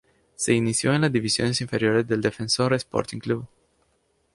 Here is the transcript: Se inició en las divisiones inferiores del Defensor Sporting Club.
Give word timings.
Se 0.35 0.53
inició 0.55 0.95
en 0.95 1.01
las 1.01 1.11
divisiones 1.11 1.61
inferiores 1.61 2.07
del 2.07 2.21
Defensor 2.21 2.73
Sporting 2.73 3.19
Club. 3.19 3.45